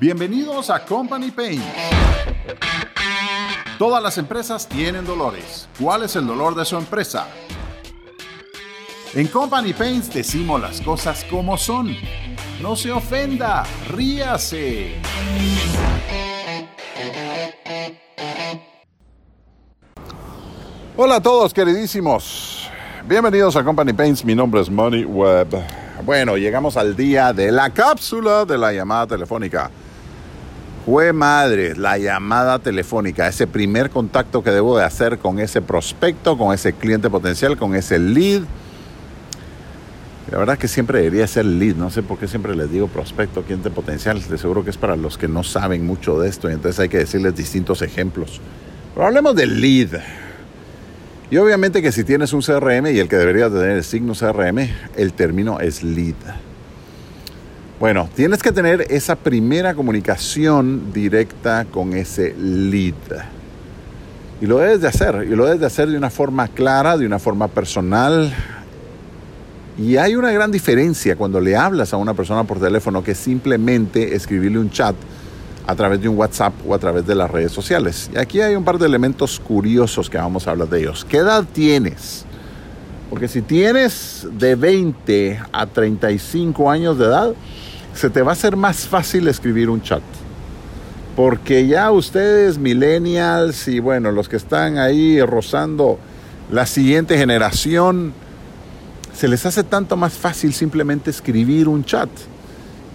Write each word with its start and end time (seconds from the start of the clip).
Bienvenidos 0.00 0.70
a 0.70 0.82
Company 0.82 1.30
Pain. 1.30 1.62
Todas 3.78 4.02
las 4.02 4.16
empresas 4.16 4.66
tienen 4.66 5.04
dolores. 5.04 5.68
¿Cuál 5.78 6.04
es 6.04 6.16
el 6.16 6.26
dolor 6.26 6.54
de 6.54 6.64
su 6.64 6.78
empresa? 6.78 7.26
En 9.12 9.26
Company 9.26 9.74
Paints 9.74 10.10
decimos 10.10 10.58
las 10.58 10.80
cosas 10.80 11.22
como 11.28 11.58
son. 11.58 11.94
No 12.62 12.76
se 12.76 12.90
ofenda, 12.90 13.64
ríase. 13.88 15.02
Hola 20.96 21.16
a 21.16 21.20
todos, 21.20 21.52
queridísimos. 21.52 22.70
Bienvenidos 23.06 23.54
a 23.54 23.62
Company 23.62 23.92
Paints. 23.92 24.24
Mi 24.24 24.34
nombre 24.34 24.62
es 24.62 24.70
Money 24.70 25.04
Webb. 25.04 25.62
Bueno, 26.06 26.38
llegamos 26.38 26.78
al 26.78 26.96
día 26.96 27.34
de 27.34 27.52
la 27.52 27.68
cápsula 27.68 28.46
de 28.46 28.56
la 28.56 28.72
llamada 28.72 29.06
telefónica. 29.06 29.70
Fue 30.86 31.12
madre, 31.12 31.76
la 31.76 31.98
llamada 31.98 32.58
telefónica, 32.58 33.28
ese 33.28 33.46
primer 33.46 33.90
contacto 33.90 34.42
que 34.42 34.50
debo 34.50 34.78
de 34.78 34.84
hacer 34.84 35.18
con 35.18 35.38
ese 35.38 35.60
prospecto, 35.60 36.38
con 36.38 36.54
ese 36.54 36.72
cliente 36.72 37.10
potencial, 37.10 37.58
con 37.58 37.74
ese 37.74 37.98
lead. 37.98 38.42
La 40.30 40.38
verdad 40.38 40.54
es 40.54 40.60
que 40.60 40.68
siempre 40.68 41.00
debería 41.00 41.26
ser 41.26 41.44
lead, 41.44 41.76
no 41.76 41.90
sé 41.90 42.02
por 42.02 42.18
qué 42.18 42.26
siempre 42.26 42.56
les 42.56 42.70
digo 42.70 42.88
prospecto, 42.88 43.42
cliente 43.42 43.70
potencial, 43.70 44.22
de 44.26 44.38
seguro 44.38 44.64
que 44.64 44.70
es 44.70 44.78
para 44.78 44.96
los 44.96 45.18
que 45.18 45.28
no 45.28 45.42
saben 45.42 45.84
mucho 45.84 46.18
de 46.18 46.28
esto 46.28 46.48
y 46.48 46.54
entonces 46.54 46.80
hay 46.80 46.88
que 46.88 46.98
decirles 46.98 47.36
distintos 47.36 47.82
ejemplos. 47.82 48.40
Pero 48.94 49.06
hablemos 49.06 49.36
del 49.36 49.60
lead. 49.60 50.00
Y 51.30 51.36
obviamente 51.36 51.82
que 51.82 51.92
si 51.92 52.04
tienes 52.04 52.32
un 52.32 52.40
CRM 52.40 52.86
y 52.86 52.98
el 52.98 53.08
que 53.08 53.16
debería 53.16 53.50
tener 53.50 53.72
el 53.72 53.84
signo 53.84 54.14
CRM, 54.14 54.68
el 54.96 55.12
término 55.12 55.60
es 55.60 55.82
lead. 55.82 56.16
Bueno, 57.80 58.10
tienes 58.14 58.42
que 58.42 58.52
tener 58.52 58.82
esa 58.90 59.16
primera 59.16 59.72
comunicación 59.72 60.92
directa 60.92 61.64
con 61.64 61.94
ese 61.94 62.34
lead. 62.38 62.92
Y 64.38 64.44
lo 64.44 64.58
debes 64.58 64.82
de 64.82 64.88
hacer, 64.88 65.26
y 65.26 65.34
lo 65.34 65.46
debes 65.46 65.60
de 65.60 65.66
hacer 65.66 65.88
de 65.88 65.96
una 65.96 66.10
forma 66.10 66.46
clara, 66.48 66.98
de 66.98 67.06
una 67.06 67.18
forma 67.18 67.48
personal. 67.48 68.34
Y 69.78 69.96
hay 69.96 70.14
una 70.14 70.30
gran 70.30 70.52
diferencia 70.52 71.16
cuando 71.16 71.40
le 71.40 71.56
hablas 71.56 71.94
a 71.94 71.96
una 71.96 72.12
persona 72.12 72.44
por 72.44 72.60
teléfono 72.60 73.02
que 73.02 73.14
simplemente 73.14 74.14
escribirle 74.14 74.58
un 74.58 74.68
chat 74.68 74.94
a 75.66 75.74
través 75.74 76.02
de 76.02 76.08
un 76.10 76.18
WhatsApp 76.18 76.52
o 76.68 76.74
a 76.74 76.78
través 76.78 77.06
de 77.06 77.14
las 77.14 77.30
redes 77.30 77.52
sociales. 77.52 78.10
Y 78.14 78.18
aquí 78.18 78.42
hay 78.42 78.56
un 78.56 78.64
par 78.64 78.76
de 78.76 78.84
elementos 78.84 79.40
curiosos 79.40 80.10
que 80.10 80.18
vamos 80.18 80.46
a 80.46 80.50
hablar 80.50 80.68
de 80.68 80.80
ellos. 80.80 81.06
¿Qué 81.08 81.16
edad 81.16 81.46
tienes? 81.50 82.26
Porque 83.08 83.26
si 83.26 83.40
tienes 83.40 84.28
de 84.32 84.54
20 84.54 85.40
a 85.50 85.66
35 85.66 86.70
años 86.70 86.98
de 86.98 87.06
edad, 87.06 87.34
se 88.00 88.08
te 88.08 88.22
va 88.22 88.30
a 88.30 88.32
hacer 88.32 88.56
más 88.56 88.88
fácil 88.88 89.28
escribir 89.28 89.68
un 89.68 89.82
chat. 89.82 90.00
Porque 91.16 91.66
ya 91.66 91.90
ustedes, 91.90 92.56
millennials 92.56 93.68
y 93.68 93.78
bueno, 93.78 94.10
los 94.10 94.26
que 94.26 94.36
están 94.36 94.78
ahí 94.78 95.20
rozando 95.20 95.98
la 96.50 96.64
siguiente 96.64 97.18
generación, 97.18 98.14
se 99.14 99.28
les 99.28 99.44
hace 99.44 99.64
tanto 99.64 99.98
más 99.98 100.14
fácil 100.14 100.54
simplemente 100.54 101.10
escribir 101.10 101.68
un 101.68 101.84
chat. 101.84 102.08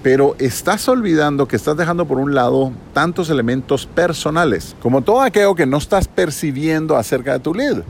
Pero 0.02 0.36
estás 0.40 0.90
olvidando 0.90 1.48
que 1.48 1.56
estás 1.56 1.78
dejando 1.78 2.08
por 2.08 2.18
un 2.18 2.34
lado 2.34 2.72
tantos 2.94 3.30
elementos 3.30 3.86
personales, 3.86 4.76
como 4.82 5.04
todo 5.04 5.22
aquello 5.22 5.54
que 5.54 5.68
no 5.68 5.78
estás 5.78 6.08
percibiendo 6.08 6.98
acerca 6.98 7.34
de 7.34 7.40
tu 7.42 7.54
lead. 7.54 7.84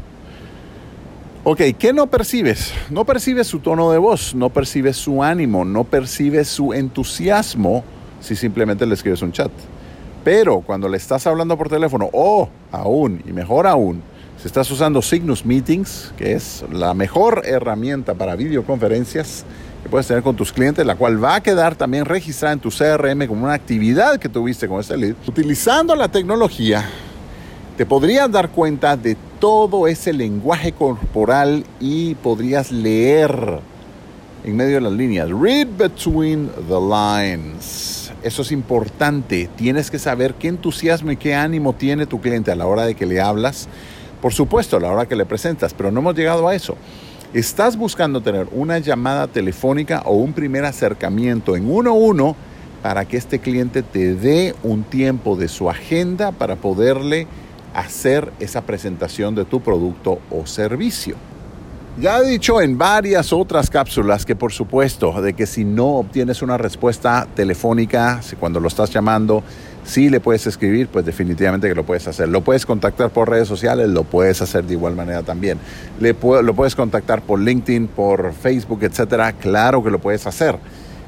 Ok, 1.47 1.61
¿qué 1.77 1.93
no 1.93 2.07
percibes? 2.07 2.73
No 2.89 3.05
percibes 3.05 3.45
su 3.45 3.59
tono 3.59 3.91
de 3.91 3.99
voz, 3.99 4.33
no 4.33 4.49
percibes 4.49 4.97
su 4.97 5.21
ánimo, 5.21 5.63
no 5.63 5.83
percibes 5.83 6.47
su 6.47 6.73
entusiasmo 6.73 7.83
si 8.19 8.35
simplemente 8.35 8.83
le 8.87 8.95
escribes 8.95 9.21
un 9.21 9.31
chat. 9.31 9.51
Pero 10.23 10.61
cuando 10.61 10.89
le 10.89 10.97
estás 10.97 11.27
hablando 11.27 11.55
por 11.55 11.69
teléfono, 11.69 12.09
o 12.13 12.49
aún, 12.71 13.21
y 13.27 13.31
mejor 13.31 13.67
aún, 13.67 14.01
si 14.41 14.47
estás 14.47 14.71
usando 14.71 15.03
Signus 15.03 15.45
Meetings, 15.45 16.13
que 16.17 16.33
es 16.33 16.65
la 16.71 16.95
mejor 16.95 17.43
herramienta 17.45 18.15
para 18.15 18.35
videoconferencias 18.35 19.45
que 19.83 19.89
puedes 19.89 20.07
tener 20.07 20.23
con 20.23 20.35
tus 20.35 20.51
clientes, 20.51 20.83
la 20.83 20.95
cual 20.95 21.23
va 21.23 21.35
a 21.35 21.43
quedar 21.43 21.75
también 21.75 22.05
registrada 22.05 22.53
en 22.53 22.59
tu 22.59 22.69
CRM 22.69 23.27
como 23.27 23.43
una 23.43 23.53
actividad 23.53 24.17
que 24.17 24.29
tuviste 24.29 24.67
con 24.67 24.79
ese 24.79 24.97
lead, 24.97 25.13
utilizando 25.27 25.95
la 25.95 26.07
tecnología, 26.07 26.89
te 27.77 27.85
podrías 27.85 28.31
dar 28.31 28.49
cuenta 28.49 28.95
de 28.95 29.17
todo 29.39 29.87
ese 29.87 30.13
lenguaje 30.13 30.71
corporal 30.71 31.65
y 31.81 32.15
podrías 32.15 32.71
leer 32.71 33.59
en 34.45 34.55
medio 34.55 34.75
de 34.75 34.81
las 34.81 34.93
líneas. 34.93 35.29
Read 35.29 35.67
between 35.77 36.49
the 36.69 36.79
lines. 36.79 38.13
Eso 38.23 38.43
es 38.43 38.51
importante. 38.53 39.49
Tienes 39.57 39.91
que 39.91 39.99
saber 39.99 40.35
qué 40.35 40.47
entusiasmo 40.47 41.11
y 41.11 41.17
qué 41.17 41.35
ánimo 41.35 41.73
tiene 41.73 42.05
tu 42.05 42.21
cliente 42.21 42.51
a 42.51 42.55
la 42.55 42.65
hora 42.65 42.85
de 42.85 42.95
que 42.95 43.05
le 43.05 43.19
hablas. 43.19 43.67
Por 44.21 44.33
supuesto, 44.33 44.77
a 44.77 44.79
la 44.79 44.91
hora 44.91 45.07
que 45.07 45.17
le 45.17 45.25
presentas, 45.25 45.73
pero 45.73 45.91
no 45.91 45.99
hemos 45.99 46.15
llegado 46.15 46.47
a 46.47 46.55
eso. 46.55 46.77
Estás 47.33 47.75
buscando 47.75 48.21
tener 48.21 48.47
una 48.53 48.79
llamada 48.79 49.27
telefónica 49.27 50.01
o 50.05 50.13
un 50.13 50.31
primer 50.31 50.63
acercamiento 50.63 51.57
en 51.57 51.69
uno 51.69 51.89
a 51.89 51.93
uno 51.93 52.35
para 52.81 53.03
que 53.03 53.17
este 53.17 53.39
cliente 53.39 53.83
te 53.83 54.15
dé 54.15 54.55
un 54.63 54.83
tiempo 54.83 55.35
de 55.35 55.49
su 55.49 55.69
agenda 55.69 56.31
para 56.31 56.55
poderle 56.55 57.27
hacer 57.75 58.31
esa 58.39 58.61
presentación 58.61 59.35
de 59.35 59.45
tu 59.45 59.61
producto 59.61 60.19
o 60.31 60.47
servicio. 60.47 61.15
Ya 61.99 62.19
he 62.19 62.27
dicho 62.27 62.59
en 62.59 62.77
varias 62.77 63.31
otras 63.31 63.69
cápsulas 63.69 64.25
que 64.25 64.35
por 64.35 64.51
supuesto 64.51 65.21
de 65.21 65.33
que 65.33 65.45
si 65.45 65.63
no 65.63 65.95
obtienes 65.95 66.41
una 66.41 66.57
respuesta 66.57 67.27
telefónica 67.35 68.19
cuando 68.39 68.59
lo 68.59 68.67
estás 68.67 68.89
llamando, 68.89 69.43
si 69.85 70.09
le 70.09 70.19
puedes 70.19 70.45
escribir, 70.47 70.87
pues 70.87 71.05
definitivamente 71.05 71.69
que 71.69 71.75
lo 71.75 71.85
puedes 71.85 72.07
hacer. 72.07 72.27
Lo 72.27 72.41
puedes 72.41 72.65
contactar 72.65 73.11
por 73.11 73.29
redes 73.29 73.47
sociales, 73.47 73.87
lo 73.87 74.03
puedes 74.03 74.41
hacer 74.41 74.65
de 74.65 74.73
igual 74.73 74.95
manera 74.95 75.23
también. 75.23 75.59
Le 75.99 76.15
lo 76.21 76.53
puedes 76.53 76.75
contactar 76.75 77.21
por 77.21 77.39
LinkedIn, 77.39 77.87
por 77.87 78.33
Facebook, 78.33 78.83
etcétera. 78.83 79.31
Claro 79.33 79.83
que 79.83 79.91
lo 79.91 79.99
puedes 79.99 80.25
hacer. 80.27 80.57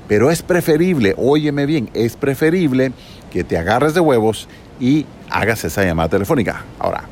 Pero 0.08 0.32
es 0.32 0.42
preferible, 0.42 1.16
óyeme 1.18 1.66
bien, 1.66 1.90
es 1.94 2.16
preferible 2.16 2.94
que 3.32 3.44
te 3.44 3.58
agarres 3.58 3.94
de 3.94 4.00
huevos 4.00 4.48
y 4.80 5.06
hagas 5.30 5.64
esa 5.64 5.84
llamada 5.84 6.10
telefónica. 6.10 6.64
Ahora, 6.80 7.04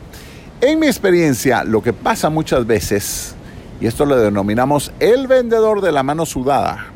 en 0.61 0.79
mi 0.79 0.87
experiencia, 0.87 1.63
lo 1.63 1.81
que 1.81 1.93
pasa 1.93 2.29
muchas 2.29 2.65
veces, 2.65 3.35
y 3.81 3.87
esto 3.87 4.05
lo 4.05 4.17
denominamos 4.17 4.91
el 4.99 5.27
vendedor 5.27 5.81
de 5.81 5.91
la 5.91 6.03
mano 6.03 6.25
sudada, 6.25 6.87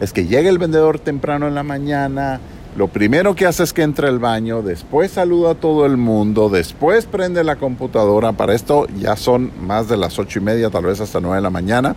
es 0.00 0.12
que 0.12 0.26
llega 0.26 0.48
el 0.48 0.58
vendedor 0.58 0.98
temprano 0.98 1.48
en 1.48 1.54
la 1.54 1.62
mañana, 1.62 2.40
lo 2.76 2.86
primero 2.86 3.34
que 3.34 3.46
hace 3.46 3.64
es 3.64 3.72
que 3.72 3.82
entra 3.82 4.08
al 4.08 4.20
baño, 4.20 4.62
después 4.62 5.10
saluda 5.10 5.50
a 5.50 5.54
todo 5.56 5.86
el 5.86 5.96
mundo, 5.96 6.48
después 6.48 7.04
prende 7.06 7.42
la 7.42 7.56
computadora, 7.56 8.32
para 8.32 8.54
esto 8.54 8.86
ya 8.96 9.16
son 9.16 9.50
más 9.60 9.88
de 9.88 9.96
las 9.96 10.18
ocho 10.18 10.38
y 10.38 10.42
media, 10.42 10.70
tal 10.70 10.84
vez 10.84 11.00
hasta 11.00 11.20
nueve 11.20 11.36
de 11.36 11.42
la 11.42 11.50
mañana. 11.50 11.96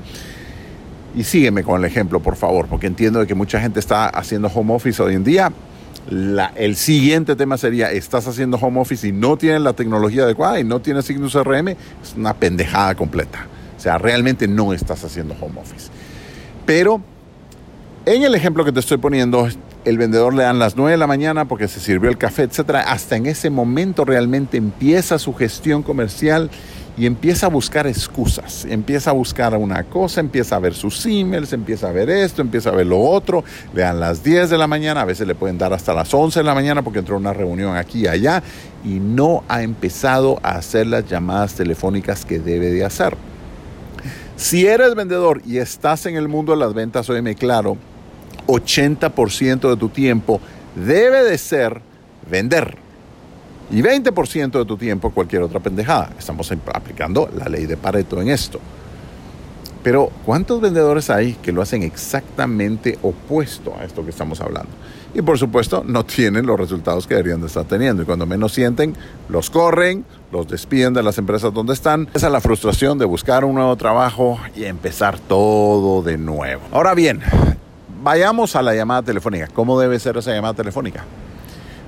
Y 1.15 1.23
sígueme 1.25 1.63
con 1.63 1.79
el 1.79 1.85
ejemplo, 1.85 2.19
por 2.21 2.35
favor, 2.35 2.65
porque 2.65 2.87
entiendo 2.87 3.25
que 3.27 3.35
mucha 3.35 3.59
gente 3.59 3.79
está 3.79 4.07
haciendo 4.07 4.47
home 4.47 4.73
office 4.73 5.01
hoy 5.01 5.13
en 5.13 5.23
día 5.23 5.51
el 6.09 6.75
siguiente 6.75 7.35
tema 7.35 7.57
sería, 7.57 7.91
estás 7.91 8.27
haciendo 8.27 8.57
home 8.57 8.79
office 8.81 9.07
y 9.07 9.11
no 9.11 9.37
tienes 9.37 9.61
la 9.61 9.73
tecnología 9.73 10.23
adecuada 10.23 10.59
y 10.59 10.63
no 10.63 10.81
tienes 10.81 11.05
Signus 11.05 11.35
RM, 11.35 11.69
es 11.69 12.15
una 12.17 12.33
pendejada 12.33 12.95
completa. 12.95 13.47
O 13.77 13.79
sea, 13.79 13.97
realmente 13.97 14.47
no 14.47 14.73
estás 14.73 15.03
haciendo 15.03 15.35
home 15.39 15.59
office. 15.59 15.89
Pero 16.65 17.01
en 18.05 18.23
el 18.23 18.35
ejemplo 18.35 18.65
que 18.65 18.71
te 18.71 18.79
estoy 18.79 18.97
poniendo, 18.97 19.47
el 19.85 19.97
vendedor 19.97 20.33
le 20.33 20.43
dan 20.43 20.59
las 20.59 20.75
9 20.75 20.91
de 20.91 20.97
la 20.97 21.07
mañana 21.07 21.45
porque 21.45 21.67
se 21.67 21.79
sirvió 21.79 22.09
el 22.09 22.17
café, 22.17 22.43
etc. 22.43 22.75
Hasta 22.85 23.15
en 23.15 23.25
ese 23.25 23.49
momento 23.49 24.05
realmente 24.05 24.57
empieza 24.57 25.19
su 25.19 25.33
gestión 25.33 25.83
comercial 25.83 26.49
y 26.97 27.05
empieza 27.05 27.47
a 27.47 27.49
buscar 27.49 27.87
excusas, 27.87 28.65
empieza 28.65 29.09
a 29.09 29.13
buscar 29.13 29.55
una 29.57 29.83
cosa, 29.83 30.19
empieza 30.19 30.55
a 30.55 30.59
ver 30.59 30.75
sus 30.75 31.05
emails, 31.05 31.51
empieza 31.53 31.89
a 31.89 31.91
ver 31.91 32.09
esto, 32.09 32.41
empieza 32.41 32.69
a 32.69 32.73
ver 32.73 32.85
lo 32.85 32.99
otro, 32.99 33.43
le 33.73 33.81
dan 33.81 33.99
las 33.99 34.23
10 34.23 34.49
de 34.51 34.57
la 34.57 34.67
mañana, 34.67 35.01
a 35.01 35.05
veces 35.05 35.25
le 35.25 35.33
pueden 35.33 35.57
dar 35.57 35.73
hasta 35.73 35.93
las 35.93 36.13
11 36.13 36.39
de 36.39 36.43
la 36.43 36.53
mañana 36.53 36.83
porque 36.83 36.99
entró 36.99 37.17
una 37.17 37.33
reunión 37.33 37.75
aquí 37.75 38.01
y 38.01 38.07
allá 38.07 38.43
y 38.83 38.99
no 38.99 39.43
ha 39.47 39.63
empezado 39.63 40.39
a 40.43 40.51
hacer 40.51 40.87
las 40.87 41.07
llamadas 41.09 41.55
telefónicas 41.55 42.25
que 42.25 42.39
debe 42.39 42.71
de 42.71 42.85
hacer. 42.85 43.17
Si 44.35 44.67
eres 44.67 44.93
vendedor 44.93 45.41
y 45.45 45.57
estás 45.57 46.05
en 46.05 46.15
el 46.15 46.27
mundo 46.27 46.51
de 46.51 46.59
las 46.59 46.73
ventas, 46.73 47.09
óyeme 47.09 47.35
claro, 47.35 47.77
80% 48.47 49.69
de 49.69 49.77
tu 49.77 49.89
tiempo 49.89 50.41
debe 50.75 51.23
de 51.23 51.37
ser 51.37 51.81
vender 52.29 52.82
y 53.71 53.81
20% 53.81 54.51
de 54.51 54.65
tu 54.65 54.77
tiempo 54.77 55.11
cualquier 55.11 55.43
otra 55.43 55.59
pendejada. 55.59 56.11
Estamos 56.17 56.51
aplicando 56.73 57.29
la 57.35 57.45
ley 57.45 57.65
de 57.65 57.77
Pareto 57.77 58.21
en 58.21 58.29
esto. 58.29 58.59
Pero 59.83 60.09
¿cuántos 60.25 60.61
vendedores 60.61 61.09
hay 61.09 61.33
que 61.33 61.51
lo 61.51 61.61
hacen 61.61 61.83
exactamente 61.83 62.97
opuesto 63.01 63.75
a 63.77 63.83
esto 63.83 64.03
que 64.03 64.11
estamos 64.11 64.39
hablando? 64.39 64.69
Y 65.13 65.21
por 65.21 65.37
supuesto 65.37 65.83
no 65.85 66.05
tienen 66.05 66.45
los 66.45 66.57
resultados 66.57 67.05
que 67.05 67.15
deberían 67.15 67.41
de 67.41 67.47
estar 67.47 67.65
teniendo. 67.65 68.01
Y 68.01 68.05
cuando 68.05 68.25
menos 68.25 68.53
sienten, 68.53 68.95
los 69.27 69.49
corren, 69.49 70.05
los 70.31 70.47
despiden 70.47 70.93
de 70.93 71.03
las 71.03 71.17
empresas 71.17 71.53
donde 71.53 71.73
están. 71.73 72.07
Esa 72.13 72.27
es 72.27 72.33
la 72.33 72.39
frustración 72.39 72.97
de 72.97 73.05
buscar 73.05 73.43
un 73.43 73.55
nuevo 73.55 73.75
trabajo 73.75 74.39
y 74.55 74.63
empezar 74.63 75.19
todo 75.19 76.01
de 76.01 76.17
nuevo. 76.17 76.61
Ahora 76.71 76.93
bien, 76.95 77.21
vayamos 78.01 78.55
a 78.55 78.61
la 78.61 78.73
llamada 78.73 79.03
telefónica. 79.03 79.47
¿Cómo 79.53 79.77
debe 79.79 79.99
ser 79.99 80.15
esa 80.15 80.31
llamada 80.31 80.53
telefónica? 80.53 81.03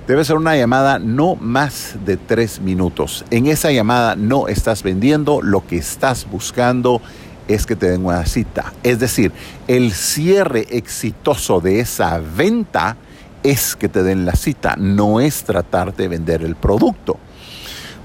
Debe 0.06 0.24
ser 0.24 0.36
una 0.36 0.56
llamada 0.56 1.00
no 1.00 1.34
más 1.34 1.96
de 2.04 2.16
tres 2.16 2.60
minutos. 2.60 3.24
En 3.30 3.48
esa 3.48 3.72
llamada 3.72 4.14
no 4.14 4.46
estás 4.46 4.84
vendiendo, 4.84 5.42
lo 5.42 5.66
que 5.66 5.78
estás 5.78 6.30
buscando 6.30 7.02
es 7.48 7.66
que 7.66 7.74
te 7.74 7.90
den 7.90 8.06
una 8.06 8.24
cita. 8.24 8.72
Es 8.84 9.00
decir, 9.00 9.32
el 9.66 9.90
cierre 9.90 10.64
exitoso 10.70 11.60
de 11.60 11.80
esa 11.80 12.20
venta 12.20 12.96
es 13.42 13.74
que 13.74 13.88
te 13.88 14.04
den 14.04 14.24
la 14.24 14.36
cita, 14.36 14.76
no 14.76 15.18
es 15.18 15.42
tratar 15.42 15.96
de 15.96 16.06
vender 16.06 16.42
el 16.42 16.54
producto. 16.54 17.18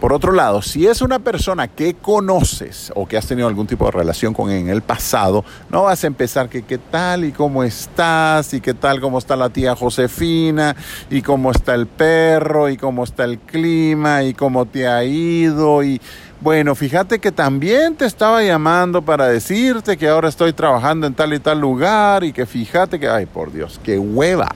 Por 0.02 0.14
otro 0.14 0.32
lado, 0.32 0.64
si 0.64 0.88
es 0.88 1.04
una 1.04 1.20
persona 1.20 1.68
que 1.68 1.94
conoces 1.94 2.92
o 2.96 3.08
que 3.08 3.18
has 3.18 3.28
tenido 3.28 3.48
algún 3.48 3.68
tipo 3.68 3.86
de 3.86 3.92
relación 3.92 4.34
con 4.34 4.50
en 4.50 4.68
el 4.68 4.82
pasado, 4.82 5.46
no 5.70 5.84
vas 5.84 6.04
a 6.04 6.08
empezar 6.08 6.50
que 6.50 6.64
qué 6.64 6.80
tal 6.80 7.24
y 7.24 7.32
cómo 7.32 7.64
estás 7.64 8.56
y 8.56 8.62
qué 8.62 8.74
tal 8.74 9.00
cómo 9.00 9.20
está 9.20 9.36
la 9.36 9.50
tía 9.50 9.76
Josefina 9.76 10.76
y 11.12 11.22
cómo 11.22 11.52
está 11.52 11.76
el 11.76 11.86
perro 11.86 12.68
y 12.68 12.78
cómo 12.78 13.04
está 13.04 13.26
el 13.26 13.38
clima 13.38 14.24
y 14.24 14.34
cómo 14.34 14.66
te 14.66 14.88
ha 14.88 15.04
ido 15.04 15.84
y 15.84 16.02
bueno, 16.40 16.74
fíjate 16.74 17.20
que 17.20 17.32
también 17.32 17.96
te 17.96 18.06
estaba 18.06 18.42
llamando 18.42 19.04
para 19.04 19.28
decirte 19.28 19.98
que 19.98 20.08
ahora 20.08 20.30
estoy 20.30 20.54
trabajando 20.54 21.06
en 21.06 21.14
tal 21.14 21.32
y 21.32 21.40
tal 21.40 21.62
lugar 21.62 22.24
y 22.24 22.34
que 22.34 22.48
fíjate 22.48 23.00
que, 23.00 23.08
ay 23.08 23.28
por 23.28 23.54
Dios, 23.54 23.80
qué 23.84 24.00
hueva. 24.00 24.50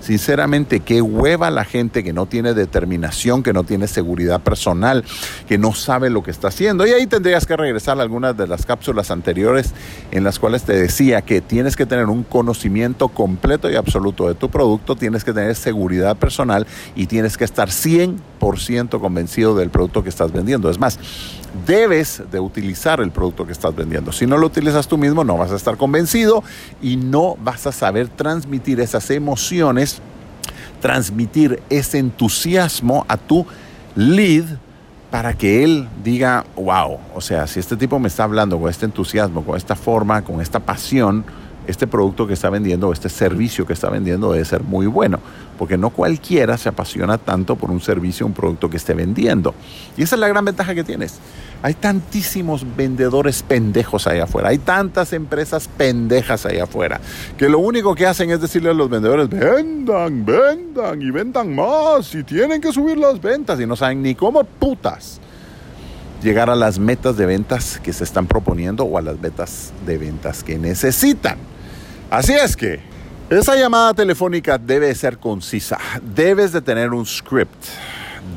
Sinceramente, 0.00 0.80
qué 0.80 1.02
hueva 1.02 1.50
la 1.50 1.64
gente 1.64 2.02
que 2.02 2.12
no 2.12 2.26
tiene 2.26 2.54
determinación, 2.54 3.42
que 3.42 3.52
no 3.52 3.64
tiene 3.64 3.86
seguridad 3.86 4.40
personal, 4.40 5.04
que 5.46 5.58
no 5.58 5.74
sabe 5.74 6.10
lo 6.10 6.22
que 6.22 6.30
está 6.30 6.48
haciendo. 6.48 6.86
Y 6.86 6.90
ahí 6.90 7.06
tendrías 7.06 7.46
que 7.46 7.56
regresar 7.56 7.98
a 7.98 8.02
algunas 8.02 8.36
de 8.36 8.46
las 8.46 8.66
cápsulas 8.66 9.10
anteriores 9.10 9.72
en 10.10 10.24
las 10.24 10.38
cuales 10.38 10.62
te 10.62 10.72
decía 10.72 11.22
que 11.22 11.40
tienes 11.40 11.76
que 11.76 11.86
tener 11.86 12.06
un 12.06 12.22
conocimiento 12.22 13.08
completo 13.08 13.70
y 13.70 13.76
absoluto 13.76 14.28
de 14.28 14.34
tu 14.34 14.50
producto, 14.50 14.96
tienes 14.96 15.24
que 15.24 15.32
tener 15.32 15.54
seguridad 15.54 16.16
personal 16.16 16.66
y 16.96 17.06
tienes 17.06 17.36
que 17.36 17.44
estar 17.44 17.68
100% 17.68 19.00
convencido 19.00 19.54
del 19.54 19.70
producto 19.70 20.02
que 20.02 20.08
estás 20.08 20.32
vendiendo. 20.32 20.70
Es 20.70 20.78
más, 20.78 20.98
debes 21.66 22.22
de 22.30 22.40
utilizar 22.40 23.00
el 23.00 23.10
producto 23.10 23.46
que 23.46 23.52
estás 23.52 23.74
vendiendo. 23.74 24.12
Si 24.12 24.26
no 24.26 24.38
lo 24.38 24.46
utilizas 24.46 24.88
tú 24.88 24.98
mismo, 24.98 25.24
no 25.24 25.36
vas 25.36 25.50
a 25.50 25.56
estar 25.56 25.76
convencido 25.76 26.42
y 26.80 26.96
no 26.96 27.36
vas 27.36 27.66
a 27.66 27.72
saber 27.72 28.08
transmitir 28.08 28.80
esas 28.80 29.10
emociones, 29.10 29.89
transmitir 30.80 31.62
ese 31.70 31.98
entusiasmo 31.98 33.04
a 33.08 33.16
tu 33.16 33.46
lead 33.94 34.44
para 35.10 35.34
que 35.34 35.64
él 35.64 35.88
diga, 36.04 36.44
wow, 36.56 36.98
o 37.14 37.20
sea, 37.20 37.46
si 37.46 37.58
este 37.58 37.76
tipo 37.76 37.98
me 37.98 38.08
está 38.08 38.24
hablando 38.24 38.58
con 38.58 38.70
este 38.70 38.86
entusiasmo, 38.86 39.44
con 39.44 39.56
esta 39.56 39.74
forma, 39.74 40.22
con 40.22 40.40
esta 40.40 40.60
pasión, 40.60 41.24
este 41.66 41.86
producto 41.86 42.26
que 42.26 42.34
está 42.34 42.48
vendiendo, 42.48 42.92
este 42.92 43.08
servicio 43.08 43.66
que 43.66 43.72
está 43.72 43.90
vendiendo 43.90 44.32
debe 44.32 44.44
ser 44.44 44.62
muy 44.62 44.86
bueno, 44.86 45.18
porque 45.58 45.76
no 45.76 45.90
cualquiera 45.90 46.56
se 46.56 46.68
apasiona 46.68 47.18
tanto 47.18 47.56
por 47.56 47.70
un 47.70 47.80
servicio 47.80 48.24
un 48.26 48.32
producto 48.32 48.70
que 48.70 48.76
esté 48.76 48.94
vendiendo. 48.94 49.54
Y 49.96 50.02
esa 50.02 50.16
es 50.16 50.20
la 50.20 50.28
gran 50.28 50.44
ventaja 50.44 50.74
que 50.74 50.84
tienes. 50.84 51.18
Hay 51.62 51.74
tantísimos 51.74 52.64
vendedores 52.76 53.42
pendejos 53.42 54.06
allá 54.06 54.24
afuera, 54.24 54.48
hay 54.48 54.58
tantas 54.58 55.12
empresas 55.12 55.68
pendejas 55.68 56.46
allá 56.46 56.64
afuera, 56.64 57.00
que 57.36 57.50
lo 57.50 57.58
único 57.58 57.94
que 57.94 58.06
hacen 58.06 58.30
es 58.30 58.40
decirle 58.40 58.70
a 58.70 58.74
los 58.74 58.88
vendedores, 58.88 59.28
vendan, 59.28 60.24
vendan 60.24 61.02
y 61.02 61.10
vendan 61.10 61.54
más 61.54 62.14
y 62.14 62.24
tienen 62.24 62.62
que 62.62 62.72
subir 62.72 62.96
las 62.96 63.20
ventas 63.20 63.60
y 63.60 63.66
no 63.66 63.76
saben 63.76 64.02
ni 64.02 64.14
cómo 64.14 64.42
putas 64.44 65.20
llegar 66.22 66.48
a 66.48 66.56
las 66.56 66.78
metas 66.78 67.16
de 67.16 67.26
ventas 67.26 67.78
que 67.82 67.92
se 67.92 68.04
están 68.04 68.26
proponiendo 68.26 68.84
o 68.84 68.96
a 68.96 69.02
las 69.02 69.18
metas 69.20 69.72
de 69.86 69.98
ventas 69.98 70.42
que 70.42 70.58
necesitan. 70.58 71.38
Así 72.10 72.32
es 72.32 72.56
que 72.56 72.80
esa 73.30 73.54
llamada 73.54 73.94
telefónica 73.94 74.58
debe 74.58 74.94
ser 74.94 75.18
concisa. 75.18 75.78
Debes 76.02 76.52
de 76.52 76.60
tener 76.60 76.90
un 76.90 77.06
script. 77.06 77.64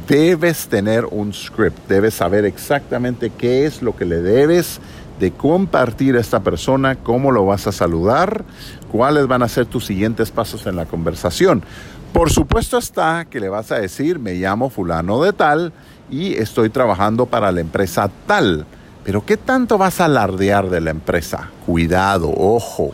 Debes 0.07 0.68
tener 0.68 1.06
un 1.06 1.34
script. 1.34 1.88
Debes 1.88 2.16
saber 2.16 2.45
exactamente 2.45 3.30
qué 3.30 3.66
es 3.66 3.81
lo 3.81 3.95
que 3.95 4.06
le 4.06 4.22
debes 4.22 4.80
de 5.19 5.31
compartir 5.31 6.18
a 6.18 6.19
esta 6.19 6.42
persona, 6.42 6.95
cómo 6.95 7.31
lo 7.31 7.45
vas 7.45 7.68
a 7.68 7.72
saludar, 7.72 8.44
cuáles 8.92 9.28
van 9.28 9.44
a 9.44 9.48
ser 9.48 9.66
tus 9.66 9.86
siguientes 9.86 10.31
pasos 10.31 10.66
en 10.66 10.75
la 10.75 10.86
conversación. 10.86 11.63
Por 12.12 12.30
supuesto 12.30 12.78
está 12.78 13.25
que 13.25 13.40
le 13.40 13.50
vas 13.50 13.72
a 13.72 13.80
decir, 13.80 14.19
me 14.19 14.34
llamo 14.36 14.69
fulano 14.69 15.22
de 15.22 15.34
tal 15.34 15.74
y 16.12 16.34
estoy 16.34 16.69
trabajando 16.69 17.25
para 17.25 17.51
la 17.51 17.62
empresa 17.62 18.10
tal. 18.28 18.66
Pero 19.04 19.25
¿qué 19.25 19.38
tanto 19.38 19.78
vas 19.78 20.00
a 20.00 20.06
alardear 20.06 20.69
de 20.69 20.81
la 20.81 20.92
empresa? 20.92 21.50
Cuidado, 21.66 22.31
ojo. 22.36 22.92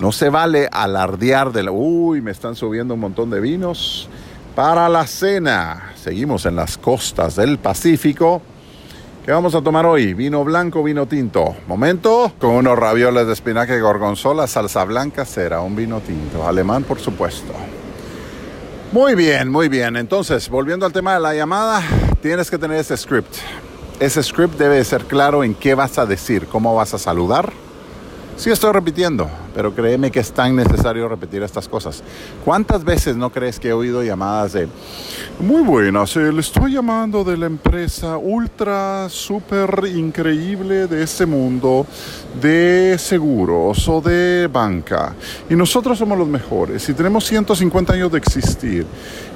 No 0.00 0.10
se 0.10 0.30
vale 0.30 0.68
alardear 0.72 1.52
de 1.52 1.62
la... 1.62 1.70
Uy, 1.70 2.20
me 2.20 2.30
están 2.30 2.56
subiendo 2.56 2.94
un 2.94 3.00
montón 3.00 3.30
de 3.30 3.40
vinos 3.40 4.08
para 4.54 4.88
la 4.88 5.06
cena. 5.06 5.92
Seguimos 5.96 6.46
en 6.46 6.56
las 6.56 6.78
costas 6.78 7.36
del 7.36 7.58
Pacífico. 7.58 8.42
¿Qué 9.24 9.32
vamos 9.32 9.54
a 9.54 9.62
tomar 9.62 9.86
hoy? 9.86 10.14
Vino 10.14 10.44
blanco, 10.44 10.82
vino 10.82 11.06
tinto. 11.06 11.56
Momento, 11.66 12.32
con 12.38 12.50
unos 12.50 12.78
ravioles 12.78 13.26
de 13.26 13.32
espinaca 13.32 13.76
y 13.76 13.80
gorgonzola, 13.80 14.46
salsa 14.46 14.84
blanca, 14.84 15.24
será 15.24 15.60
un 15.60 15.76
vino 15.76 16.00
tinto. 16.00 16.46
Alemán, 16.46 16.84
por 16.84 16.98
supuesto. 16.98 17.52
Muy 18.90 19.14
bien, 19.14 19.48
muy 19.50 19.68
bien. 19.68 19.96
Entonces, 19.96 20.48
volviendo 20.48 20.84
al 20.84 20.92
tema 20.92 21.14
de 21.14 21.20
la 21.20 21.34
llamada, 21.34 21.82
tienes 22.20 22.50
que 22.50 22.58
tener 22.58 22.78
ese 22.78 22.96
script. 22.96 23.36
Ese 24.00 24.22
script 24.22 24.58
debe 24.58 24.84
ser 24.84 25.04
claro 25.04 25.44
en 25.44 25.54
qué 25.54 25.74
vas 25.74 25.98
a 25.98 26.06
decir, 26.06 26.46
cómo 26.48 26.74
vas 26.74 26.92
a 26.92 26.98
saludar, 26.98 27.52
Sí 28.36 28.50
estoy 28.50 28.72
repitiendo, 28.72 29.30
pero 29.54 29.74
créeme 29.74 30.10
que 30.10 30.20
es 30.20 30.32
tan 30.32 30.56
necesario 30.56 31.08
repetir 31.08 31.42
estas 31.42 31.68
cosas. 31.68 32.02
¿Cuántas 32.44 32.84
veces 32.84 33.16
no 33.16 33.30
crees 33.30 33.58
que 33.58 33.68
he 33.68 33.72
oído 33.72 34.02
llamadas 34.02 34.52
de, 34.52 34.68
muy 35.40 35.62
buenas, 35.62 36.14
le 36.16 36.40
estoy 36.40 36.72
llamando 36.72 37.24
de 37.24 37.36
la 37.36 37.46
empresa 37.46 38.16
ultra, 38.16 39.08
súper 39.08 39.84
increíble 39.94 40.86
de 40.86 41.02
este 41.02 41.26
mundo, 41.26 41.86
de 42.40 42.96
seguros 42.98 43.88
o 43.88 44.00
de 44.00 44.48
banca, 44.52 45.14
y 45.48 45.54
nosotros 45.54 45.98
somos 45.98 46.18
los 46.18 46.28
mejores, 46.28 46.88
y 46.88 46.94
tenemos 46.94 47.24
150 47.24 47.92
años 47.92 48.12
de 48.12 48.18
existir, 48.18 48.86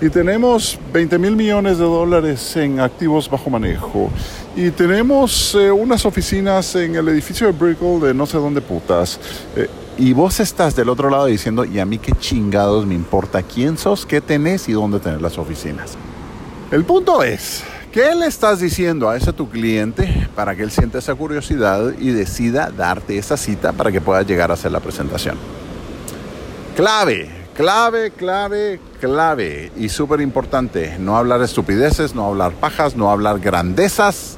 y 0.01 0.09
tenemos 0.09 0.79
20 0.93 1.19
mil 1.19 1.37
millones 1.37 1.79
de 1.79 1.85
dólares 1.85 2.57
en 2.57 2.81
activos 2.81 3.29
bajo 3.29 3.51
manejo, 3.51 4.11
y 4.57 4.71
tenemos 4.71 5.55
eh, 5.55 5.71
unas 5.71 6.07
oficinas 6.07 6.75
en 6.77 6.95
el 6.95 7.09
edificio 7.09 7.47
de 7.47 7.53
Brickell 7.53 8.01
de 8.01 8.15
no 8.15 8.27
sé 8.27 8.39
dónde 8.39 8.61
putas. 8.61 9.21
Eh, 9.55 9.69
y 9.99 10.13
vos 10.13 10.41
estás 10.41 10.77
del 10.77 10.89
otro 10.89 11.09
lado 11.09 11.27
diciendo, 11.27 11.65
¿y 11.65 11.79
a 11.79 11.87
mí 11.87 11.99
qué 11.99 12.13
chingados 12.13 12.87
me 12.87 12.95
importa 12.95 13.43
quién 13.43 13.79
sos, 13.79 14.05
qué 14.05 14.21
tenés 14.21 14.69
y 14.69 14.73
dónde 14.73 15.01
tenés 15.01 15.23
las 15.23 15.39
oficinas? 15.39 15.97
El 16.71 16.85
punto 16.85 17.23
es, 17.23 17.63
¿qué 17.93 18.15
le 18.15 18.27
estás 18.27 18.61
diciendo 18.61 19.09
a 19.09 19.17
ese 19.17 19.33
tu 19.33 19.49
cliente 19.49 20.29
para 20.35 20.55
que 20.55 20.63
él 20.63 20.71
sienta 20.71 20.99
esa 20.99 21.15
curiosidad 21.15 21.95
y 21.99 22.11
decida 22.11 22.71
darte 22.71 23.17
esa 23.17 23.37
cita 23.37 23.73
para 23.73 23.91
que 23.91 24.01
pueda 24.01 24.23
llegar 24.23 24.51
a 24.51 24.55
hacer 24.55 24.73
la 24.73 24.81
presentación? 24.81 25.39
Clave, 26.77 27.31
clave, 27.55 28.11
clave, 28.11 28.81
clave 29.01 29.73
y 29.77 29.89
súper 29.89 30.21
importante, 30.21 30.97
no 30.99 31.17
hablar 31.17 31.41
estupideces, 31.41 32.15
no 32.15 32.27
hablar 32.27 32.53
pajas, 32.53 32.97
no 32.97 33.11
hablar 33.11 33.41
grandezas 33.41 34.37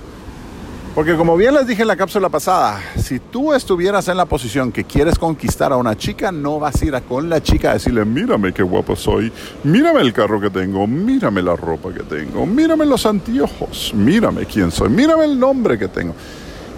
porque 0.95 1.16
como 1.16 1.37
bien 1.37 1.54
les 1.54 1.66
dije 1.66 1.83
en 1.83 1.88
la 1.88 1.97
cápsula 1.97 2.28
pasada, 2.28 2.80
si 2.97 3.21
tú 3.21 3.52
estuvieras 3.52 4.09
en 4.09 4.16
la 4.16 4.25
posición 4.25 4.73
que 4.73 4.85
quieres 4.85 5.18
conquistar 5.18 5.73
a 5.73 5.76
una 5.76 5.97
chica, 5.97 6.33
no 6.33 6.59
vas 6.59 6.83
a 6.83 6.85
ir 6.85 6.95
a 6.95 7.00
con 7.00 7.28
la 7.28 7.42
chica 7.42 7.71
a 7.71 7.75
decirle, 7.75 8.04
mírame 8.04 8.52
qué 8.52 8.62
guapo 8.62 8.97
soy, 8.97 9.33
mírame 9.64 10.00
el 10.00 10.12
carro 10.12 10.40
que 10.40 10.50
tengo, 10.50 10.87
mírame 10.87 11.42
la 11.42 11.54
ropa 11.54 11.92
que 11.92 12.02
tengo, 12.02 12.47
mírame 12.47 12.87
los 12.87 13.07
anteojos, 13.07 13.92
mírame 13.95 14.47
quién 14.47 14.71
soy, 14.71 14.88
mírame 14.88 15.25
el 15.25 15.38
nombre 15.38 15.78
que 15.78 15.88
tengo. 15.88 16.14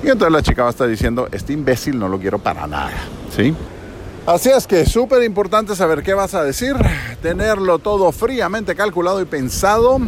Y 0.02 0.09
entonces 0.09 0.33
la 0.33 0.43
chica 0.43 0.62
va 0.62 0.69
a 0.69 0.73
estar 0.73 0.88
diciendo, 0.88 1.29
este 1.33 1.52
imbécil 1.52 1.99
no 1.99 2.09
lo 2.09 2.19
quiero 2.19 2.38
para 2.38 2.67
nada, 2.67 2.93
¿sí? 3.35 3.55
Así 4.26 4.50
es 4.50 4.67
que 4.67 4.83
es 4.83 4.93
súper 4.93 5.23
importante 5.23 5.75
saber 5.75 6.02
qué 6.02 6.14
vas 6.14 6.35
a 6.35 6.45
decir, 6.45 6.76
tenerlo 7.23 7.79
todo 7.79 8.12
fríamente 8.12 8.75
calculado 8.75 9.21
y 9.23 9.25
pensado 9.25 9.99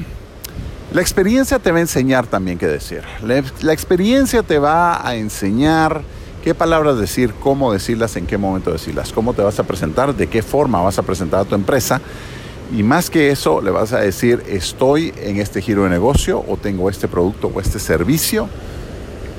la 0.93 1.01
experiencia 1.01 1.59
te 1.59 1.71
va 1.73 1.79
a 1.79 1.81
enseñar 1.81 2.27
también 2.27 2.59
qué 2.59 2.67
decir. 2.67 3.03
La, 3.23 3.73
experiencia 3.73 4.43
te 4.43 4.59
va 4.59 5.07
a 5.07 5.15
enseñar 5.17 6.03
qué 6.45 6.55
palabras 6.55 6.99
decir, 6.99 7.33
cómo 7.41 7.73
decirlas, 7.73 8.17
en 8.17 8.27
qué 8.27 8.37
momento 8.37 8.71
decirlas, 8.71 9.11
cómo 9.11 9.33
te 9.33 9.41
vas 9.41 9.59
a 9.59 9.63
presentar, 9.63 10.15
de 10.15 10.27
qué 10.27 10.43
forma 10.43 10.83
vas 10.83 10.99
a 10.99 11.03
presentar 11.03 11.41
a 11.41 11.45
tu 11.47 11.55
empresa. 11.55 12.01
Y 12.77 12.83
más 12.83 13.09
que 13.09 13.31
eso, 13.31 13.63
le 13.63 13.71
vas 13.71 13.95
a 13.95 14.01
decir, 14.01 14.43
estoy 14.47 15.15
en 15.17 15.39
este 15.39 15.63
giro 15.63 15.85
de 15.85 15.91
negocio 15.91 16.45
o 16.47 16.59
tengo 16.59 16.91
este 16.91 17.09
producto 17.09 17.51
o 17.55 17.61
este 17.61 17.79
servicio. 17.79 18.49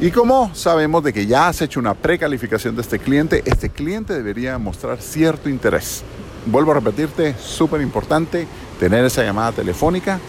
Y 0.01 0.09
como 0.09 0.53
sabemos 0.55 1.03
de 1.03 1.13
que 1.13 1.27
ya 1.27 1.47
has 1.47 1.61
hecho 1.61 1.79
una 1.79 1.93
precalificación 1.93 2.75
de 2.75 2.81
este 2.81 2.97
cliente, 2.97 3.43
este 3.45 3.69
cliente 3.69 4.13
debería 4.13 4.57
mostrar 4.57 4.99
cierto 5.01 5.49
interés. 5.49 6.03
Vuelvo 6.47 6.71
a 6.71 6.75
repetirte, 6.75 7.35
súper 7.39 7.81
importante 7.81 8.47
tener 8.79 9.05
esa 9.05 9.23
llamada 9.23 9.51
telefónica 9.51 10.19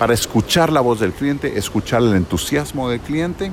para 0.00 0.14
escuchar 0.14 0.72
la 0.72 0.80
voz 0.80 0.98
del 0.98 1.12
cliente, 1.12 1.58
escuchar 1.58 2.00
el 2.00 2.14
entusiasmo 2.14 2.88
del 2.88 3.00
cliente 3.00 3.52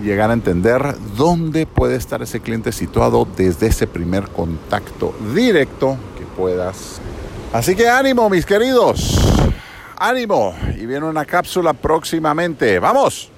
y 0.00 0.04
llegar 0.04 0.30
a 0.30 0.32
entender 0.32 0.96
dónde 1.16 1.64
puede 1.64 1.94
estar 1.94 2.20
ese 2.22 2.40
cliente 2.40 2.72
situado 2.72 3.24
desde 3.36 3.68
ese 3.68 3.86
primer 3.86 4.24
contacto 4.30 5.14
directo 5.32 5.96
que 6.18 6.24
puedas. 6.24 7.00
Así 7.52 7.76
que 7.76 7.88
ánimo, 7.88 8.28
mis 8.28 8.44
queridos. 8.44 9.16
ánimo 9.96 10.56
y 10.76 10.86
viene 10.86 11.06
una 11.06 11.24
cápsula 11.24 11.72
próximamente. 11.72 12.80
¡Vamos! 12.80 13.30